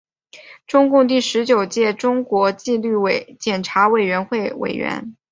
[0.65, 2.97] 中共第十九届中央纪律
[3.39, 5.15] 检查委员会委员。